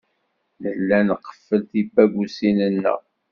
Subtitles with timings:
[0.61, 3.01] Nella nqeffel tibagusin-nneɣ.